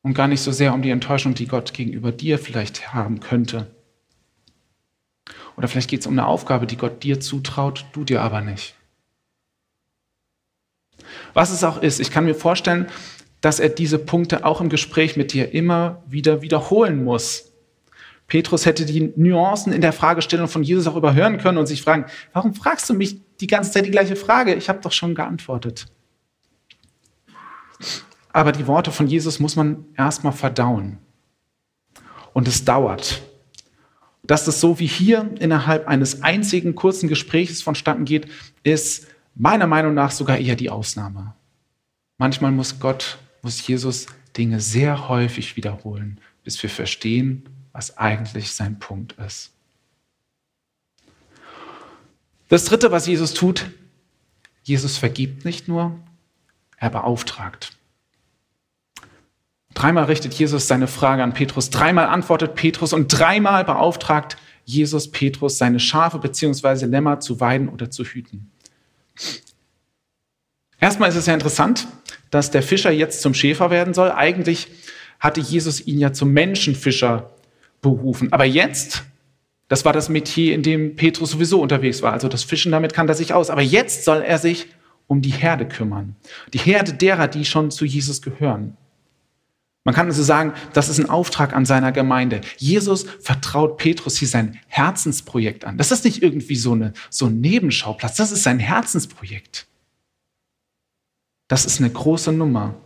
und 0.00 0.14
gar 0.14 0.26
nicht 0.26 0.40
so 0.40 0.50
sehr 0.50 0.72
um 0.72 0.80
die 0.80 0.88
Enttäuschung, 0.88 1.34
die 1.34 1.46
Gott 1.46 1.74
gegenüber 1.74 2.12
dir 2.12 2.38
vielleicht 2.38 2.94
haben 2.94 3.20
könnte. 3.20 3.66
Oder 5.58 5.68
vielleicht 5.68 5.90
geht 5.90 6.00
es 6.00 6.06
um 6.06 6.14
eine 6.14 6.26
Aufgabe, 6.26 6.66
die 6.66 6.78
Gott 6.78 7.02
dir 7.02 7.20
zutraut, 7.20 7.84
du 7.92 8.04
dir 8.04 8.22
aber 8.22 8.40
nicht. 8.40 8.74
Was 11.34 11.50
es 11.50 11.64
auch 11.64 11.82
ist, 11.82 12.00
ich 12.00 12.10
kann 12.10 12.24
mir 12.24 12.34
vorstellen, 12.34 12.88
dass 13.40 13.60
er 13.60 13.68
diese 13.68 13.98
Punkte 13.98 14.44
auch 14.44 14.60
im 14.60 14.68
Gespräch 14.68 15.16
mit 15.16 15.32
dir 15.32 15.52
immer 15.52 16.02
wieder 16.06 16.42
wiederholen 16.42 17.04
muss. 17.04 17.52
Petrus 18.28 18.64
hätte 18.64 18.86
die 18.86 19.12
Nuancen 19.16 19.72
in 19.72 19.82
der 19.82 19.92
Fragestellung 19.92 20.48
von 20.48 20.62
Jesus 20.62 20.86
auch 20.86 20.96
überhören 20.96 21.38
können 21.38 21.58
und 21.58 21.66
sich 21.66 21.82
fragen, 21.82 22.06
warum 22.32 22.54
fragst 22.54 22.88
du 22.88 22.94
mich 22.94 23.20
die 23.40 23.46
ganze 23.46 23.72
Zeit 23.72 23.84
die 23.84 23.90
gleiche 23.90 24.16
Frage? 24.16 24.54
Ich 24.54 24.68
habe 24.68 24.80
doch 24.80 24.92
schon 24.92 25.14
geantwortet. 25.14 25.86
Aber 28.32 28.52
die 28.52 28.66
Worte 28.66 28.90
von 28.90 29.06
Jesus 29.06 29.40
muss 29.40 29.56
man 29.56 29.84
erstmal 29.96 30.32
verdauen. 30.32 30.98
Und 32.32 32.48
es 32.48 32.64
dauert. 32.64 33.22
Dass 34.22 34.44
das 34.44 34.60
so 34.60 34.78
wie 34.78 34.86
hier 34.86 35.30
innerhalb 35.40 35.88
eines 35.88 36.22
einzigen 36.22 36.74
kurzen 36.74 37.08
Gesprächs 37.08 37.60
vonstatten 37.60 38.04
geht, 38.04 38.28
ist 38.62 39.08
meiner 39.34 39.66
Meinung 39.66 39.94
nach 39.94 40.10
sogar 40.10 40.38
eher 40.38 40.56
die 40.56 40.70
Ausnahme. 40.70 41.34
Manchmal 42.18 42.52
muss 42.52 42.78
Gott, 42.78 43.18
muss 43.42 43.66
Jesus 43.66 44.06
Dinge 44.36 44.60
sehr 44.60 45.08
häufig 45.08 45.56
wiederholen, 45.56 46.20
bis 46.44 46.62
wir 46.62 46.70
verstehen, 46.70 47.48
was 47.72 47.98
eigentlich 47.98 48.52
sein 48.52 48.78
Punkt 48.78 49.12
ist. 49.14 49.50
Das 52.48 52.66
Dritte, 52.66 52.92
was 52.92 53.06
Jesus 53.06 53.34
tut, 53.34 53.70
Jesus 54.62 54.98
vergibt 54.98 55.44
nicht 55.44 55.68
nur, 55.68 55.98
er 56.76 56.90
beauftragt. 56.90 57.76
Dreimal 59.74 60.04
richtet 60.04 60.34
Jesus 60.34 60.68
seine 60.68 60.86
Frage 60.86 61.22
an 61.22 61.32
Petrus, 61.32 61.70
dreimal 61.70 62.06
antwortet 62.06 62.54
Petrus 62.54 62.92
und 62.92 63.08
dreimal 63.08 63.64
beauftragt 63.64 64.36
Jesus 64.64 65.10
Petrus, 65.10 65.58
seine 65.58 65.80
Schafe 65.80 66.18
bzw. 66.18 66.84
Lämmer 66.86 67.20
zu 67.20 67.40
weiden 67.40 67.68
oder 67.68 67.90
zu 67.90 68.04
hüten. 68.04 68.51
Erstmal 70.80 71.08
ist 71.10 71.16
es 71.16 71.26
ja 71.26 71.34
interessant, 71.34 71.86
dass 72.30 72.50
der 72.50 72.62
Fischer 72.62 72.90
jetzt 72.90 73.22
zum 73.22 73.34
Schäfer 73.34 73.70
werden 73.70 73.94
soll. 73.94 74.10
Eigentlich 74.10 74.68
hatte 75.20 75.40
Jesus 75.40 75.86
ihn 75.86 75.98
ja 75.98 76.12
zum 76.12 76.32
Menschenfischer 76.32 77.30
berufen. 77.80 78.32
Aber 78.32 78.44
jetzt, 78.44 79.04
das 79.68 79.84
war 79.84 79.92
das 79.92 80.08
Metier, 80.08 80.54
in 80.54 80.62
dem 80.62 80.96
Petrus 80.96 81.30
sowieso 81.30 81.60
unterwegs 81.60 82.02
war. 82.02 82.12
Also 82.12 82.28
das 82.28 82.42
Fischen, 82.42 82.72
damit 82.72 82.94
kann 82.94 83.08
er 83.08 83.14
sich 83.14 83.32
aus. 83.32 83.50
Aber 83.50 83.62
jetzt 83.62 84.04
soll 84.04 84.22
er 84.22 84.38
sich 84.38 84.66
um 85.06 85.22
die 85.22 85.30
Herde 85.30 85.66
kümmern. 85.66 86.16
Die 86.52 86.58
Herde 86.58 86.94
derer, 86.94 87.28
die 87.28 87.44
schon 87.44 87.70
zu 87.70 87.84
Jesus 87.84 88.22
gehören. 88.22 88.76
Man 89.84 89.94
kann 89.94 90.06
also 90.06 90.22
sagen, 90.22 90.52
das 90.72 90.88
ist 90.88 91.00
ein 91.00 91.10
Auftrag 91.10 91.54
an 91.54 91.64
seiner 91.64 91.90
Gemeinde. 91.90 92.40
Jesus 92.56 93.04
vertraut 93.20 93.78
Petrus 93.78 94.16
hier 94.16 94.28
sein 94.28 94.60
Herzensprojekt 94.68 95.64
an. 95.64 95.76
Das 95.76 95.90
ist 95.90 96.04
nicht 96.04 96.22
irgendwie 96.22 96.54
so, 96.54 96.72
eine, 96.72 96.92
so 97.10 97.26
ein 97.26 97.40
Nebenschauplatz, 97.40 98.16
das 98.16 98.30
ist 98.30 98.44
sein 98.44 98.60
Herzensprojekt. 98.60 99.66
Das 101.48 101.64
ist 101.64 101.80
eine 101.80 101.90
große 101.90 102.32
Nummer. 102.32 102.76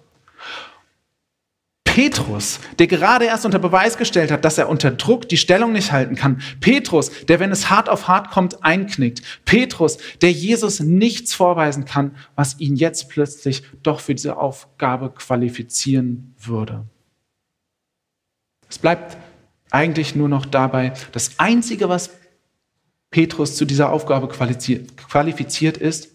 Petrus, 1.97 2.61
der 2.79 2.88
gerade 2.88 3.25
erst 3.25 3.47
unter 3.47 3.59
Beweis 3.59 3.97
gestellt 3.97 4.31
hat, 4.31 4.45
dass 4.45 4.59
er 4.59 4.69
unter 4.69 4.91
Druck 4.91 5.31
die 5.31 5.38
Stellung 5.38 5.73
nicht 5.73 5.93
halten 5.93 6.15
kann. 6.15 6.43
Petrus, 6.61 7.11
der, 7.25 7.41
wenn 7.41 7.50
es 7.50 7.71
hart 7.71 7.88
auf 7.88 8.07
hart 8.07 8.31
kommt, 8.31 8.62
einknickt. 8.62 9.23
Petrus, 9.47 9.97
der 10.21 10.31
Jesus 10.31 10.81
nichts 10.81 11.33
vorweisen 11.33 11.87
kann, 11.87 12.15
was 12.35 12.61
ihn 12.61 12.76
jetzt 12.76 13.09
plötzlich 13.09 13.62
doch 13.83 14.00
für 14.00 14.15
diese 14.15 14.37
Aufgabe 14.37 15.09
qualifizieren 15.09 16.35
würde. 16.38 16.85
Es 18.69 18.76
bleibt 18.76 19.17
eigentlich 19.71 20.15
nur 20.15 20.29
noch 20.29 20.45
dabei, 20.45 20.93
das 21.12 21.38
Einzige, 21.38 21.88
was 21.88 22.11
Petrus 23.11 23.57
zu 23.57 23.65
dieser 23.65 23.91
Aufgabe 23.91 24.29
qualifiziert 24.29 25.79
ist, 25.79 26.11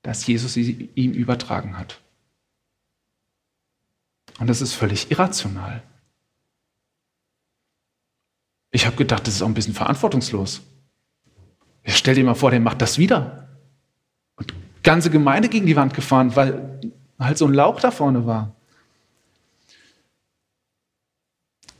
dass 0.00 0.26
Jesus 0.26 0.54
sie 0.54 0.88
ihm 0.94 1.12
übertragen 1.12 1.76
hat. 1.76 2.00
Und 4.44 4.48
das 4.48 4.60
ist 4.60 4.74
völlig 4.74 5.10
irrational. 5.10 5.82
Ich 8.72 8.84
habe 8.84 8.94
gedacht, 8.94 9.26
das 9.26 9.36
ist 9.36 9.40
auch 9.40 9.46
ein 9.46 9.54
bisschen 9.54 9.72
verantwortungslos. 9.72 10.60
Ja, 11.86 11.94
stell 11.94 12.14
dir 12.14 12.24
mal 12.24 12.34
vor, 12.34 12.50
der 12.50 12.60
macht 12.60 12.82
das 12.82 12.98
wieder. 12.98 13.48
Und 14.36 14.52
ganze 14.82 15.08
Gemeinde 15.08 15.48
gegen 15.48 15.64
die 15.64 15.76
Wand 15.76 15.94
gefahren, 15.94 16.36
weil 16.36 16.78
halt 17.18 17.38
so 17.38 17.46
ein 17.46 17.54
Lauch 17.54 17.80
da 17.80 17.90
vorne 17.90 18.26
war. 18.26 18.54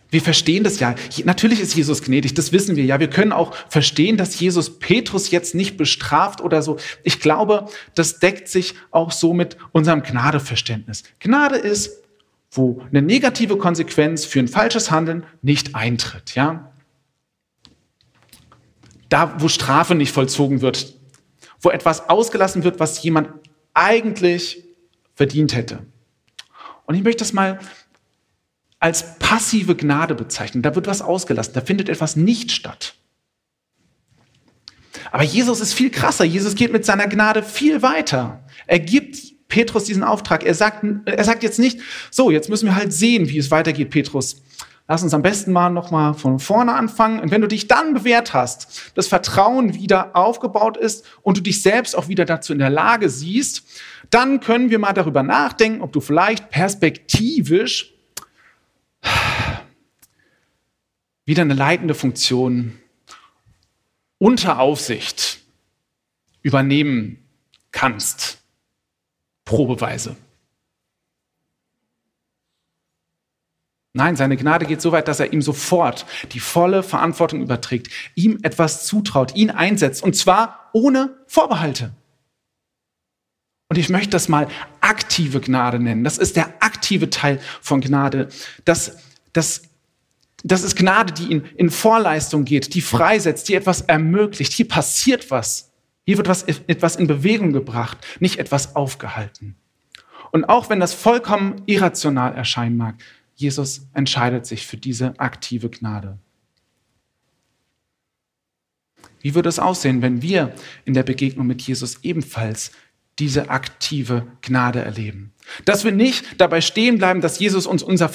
Wir 0.09 0.23
verstehen 0.23 0.65
das 0.65 0.81
ja. 0.81 0.95
Natürlich 1.25 1.61
ist 1.61 1.75
Jesus 1.75 2.03
gnädig, 2.03 2.33
das 2.33 2.51
wissen 2.51 2.77
wir 2.77 2.85
ja. 2.87 2.99
Wir 2.99 3.11
können 3.11 3.33
auch 3.33 3.55
verstehen, 3.69 4.17
dass 4.17 4.41
Jesus 4.41 4.79
Petrus 4.79 5.31
jetzt 5.31 5.55
nicht 5.55 5.77
bestraft 5.77 6.41
oder 6.41 6.63
so. 6.63 6.79
Ich 7.03 7.21
glaube, 7.21 7.69
das 7.95 8.21
deckt 8.21 8.49
sich 8.49 8.75
auch 8.91 9.13
so 9.13 9.35
mit 9.35 9.59
unserem 9.73 10.03
Gnadeverständnis. 10.03 11.03
Gnade 11.19 11.57
ist, 11.57 12.04
wo 12.55 12.83
eine 12.91 13.03
negative 13.03 13.59
Konsequenz 13.59 14.25
für 14.25 14.39
ein 14.39 14.49
falsches 14.49 14.91
Handeln 14.91 15.25
nicht 15.43 15.75
eintritt, 15.75 16.35
ja? 16.35 16.73
Da, 19.09 19.41
wo 19.41 19.49
Strafe 19.49 19.95
nicht 19.95 20.13
vollzogen 20.13 20.61
wird, 20.61 20.95
wo 21.61 21.71
etwas 21.71 22.09
ausgelassen 22.09 22.65
wird, 22.65 22.81
was 22.81 23.03
jemand 23.03 23.29
eigentlich 23.75 24.65
verdient 25.15 25.55
hätte. 25.55 25.85
Und 26.87 26.95
ich 26.95 27.03
möchte 27.03 27.21
das 27.21 27.33
mal 27.33 27.59
als 28.79 29.19
passive 29.19 29.77
Gnade 29.77 30.15
bezeichnen. 30.15 30.63
Da 30.63 30.75
wird 30.75 30.87
was 30.87 31.03
ausgelassen, 31.03 31.55
da 31.55 31.61
findet 31.61 31.89
etwas 31.89 32.17
nicht 32.17 32.53
statt. 32.53 32.95
Aber 35.11 35.23
Jesus 35.23 35.61
ist 35.61 35.75
viel 35.75 35.91
krasser. 35.91 36.25
Jesus 36.25 36.55
geht 36.55 36.73
mit 36.73 36.85
seiner 36.85 37.07
Gnade 37.07 37.43
viel 37.43 37.83
weiter. 37.83 38.45
Er 38.67 38.81
gibt 38.81 39.34
Petrus 39.55 39.85
diesen 39.85 40.03
Auftrag. 40.03 40.43
Er 40.43 40.55
sagt, 40.55 40.85
er 41.05 41.23
sagt 41.23 41.45
jetzt 41.45 41.61
nicht, 41.61 41.79
so, 42.11 42.33
jetzt 42.33 42.49
müssen 42.49 42.67
wir 42.67 42.75
halt 42.75 42.93
sehen, 42.93 43.29
wie 43.29 43.39
es 43.39 43.53
weitergeht, 43.53 43.91
Petrus. 43.91 44.43
Lass 44.89 45.05
uns 45.05 45.15
am 45.15 45.23
besten 45.23 45.53
mal 45.53 45.71
nochmal 45.71 46.15
von 46.15 46.41
vorne 46.41 46.75
anfangen. 46.75 47.21
Und 47.21 47.31
wenn 47.31 47.41
du 47.41 47.47
dich 47.47 47.69
dann 47.69 47.95
bewährt 47.95 48.35
hast, 48.35 48.91
das 48.97 49.07
Vertrauen 49.07 49.75
wieder 49.75 50.17
aufgebaut 50.17 50.77
ist 50.77 51.07
und 51.23 51.37
du 51.37 51.41
dich 51.41 51.63
selbst 51.63 51.97
auch 51.97 52.09
wieder 52.09 52.25
dazu 52.25 52.53
in 52.53 52.59
der 52.59 52.69
Lage 52.69 53.09
siehst, 53.09 53.63
dann 54.11 54.41
können 54.41 54.71
wir 54.71 54.81
mal 54.81 54.93
darüber 54.93 55.23
nachdenken, 55.23 55.83
ob 55.83 55.93
du 55.93 56.01
vielleicht 56.01 56.51
perspektivisch 56.51 57.95
wieder 61.27 61.43
eine 61.43 61.55
leitende 61.55 61.95
Funktion 61.95 62.73
unter 64.19 64.59
Aufsicht 64.59 65.39
übernehmen 66.43 67.25
kannst. 67.71 68.44
Probeweise. 69.45 70.17
Nein, 73.93 74.17
seine 74.17 74.37
Gnade 74.37 74.67
geht 74.67 74.81
so 74.81 74.91
weit, 74.91 75.07
dass 75.07 75.21
er 75.21 75.33
ihm 75.33 75.41
sofort 75.41 76.05
die 76.33 76.41
volle 76.41 76.83
Verantwortung 76.83 77.43
überträgt, 77.43 77.89
ihm 78.17 78.41
etwas 78.43 78.87
zutraut, 78.87 79.37
ihn 79.37 79.51
einsetzt, 79.51 80.03
und 80.03 80.17
zwar 80.17 80.71
ohne 80.73 81.17
Vorbehalte. 81.29 81.93
Und 83.69 83.79
ich 83.79 83.89
möchte 83.89 84.11
das 84.11 84.29
mal 84.29 84.49
aktive 84.81 85.41
Gnade 85.41 85.79
nennen. 85.79 86.03
Das 86.03 86.19
ist 86.19 86.37
der 86.37 86.63
aktive 86.63 87.09
Teil 87.11 87.41
von 87.61 87.81
Gnade. 87.81 88.29
Das, 88.65 88.99
das 89.33 89.63
das 90.47 90.63
ist 90.63 90.77
Gnade, 90.77 91.15
die 91.15 91.33
in, 91.33 91.45
in 91.57 91.71
Vorleistung 91.71 92.45
geht, 92.45 92.75
die 92.75 92.83
freisetzt, 92.83 93.49
die 93.49 93.55
etwas 93.55 93.81
ermöglicht. 93.81 94.53
Hier 94.53 94.69
passiert 94.69 95.31
was. 95.31 95.71
Hier 96.05 96.17
wird 96.19 96.29
was, 96.29 96.43
etwas 96.43 96.97
in 96.97 97.07
Bewegung 97.07 97.53
gebracht, 97.53 97.99
nicht 98.21 98.39
etwas 98.39 98.77
aufgehalten. 98.77 99.57
Und 100.33 100.45
auch 100.45 100.69
wenn 100.69 100.81
das 100.81 100.95
vollkommen 100.95 101.63
irrational 101.67 102.35
erscheinen 102.35 102.77
mag, 102.77 102.97
Jesus 103.35 103.89
entscheidet 103.95 104.47
sich 104.47 104.67
für 104.67 104.77
diese 104.77 105.19
aktive 105.19 105.71
Gnade. 105.71 106.19
Wie 109.21 109.35
würde 109.35 109.49
es 109.49 109.59
aussehen, 109.59 110.03
wenn 110.03 110.21
wir 110.23 110.55
in 110.85 110.93
der 110.93 111.03
Begegnung 111.03 111.47
mit 111.47 111.63
Jesus 111.63 112.01
ebenfalls 112.03 112.73
diese 113.19 113.49
aktive 113.49 114.27
Gnade 114.43 114.81
erleben? 114.81 115.33
Dass 115.65 115.85
wir 115.85 115.93
nicht 115.93 116.41
dabei 116.41 116.61
stehen 116.61 116.99
bleiben, 116.99 117.21
dass 117.21 117.39
Jesus 117.39 117.67
uns 117.67 117.83
unser 117.83 118.09